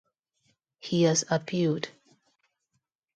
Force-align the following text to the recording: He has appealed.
He 0.79 1.03
has 1.03 1.25
appealed. 1.29 1.89